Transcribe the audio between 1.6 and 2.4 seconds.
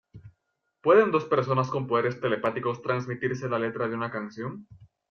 con poderes